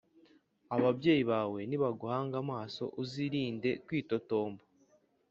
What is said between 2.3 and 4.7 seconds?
amaso uzirinde kwitotomba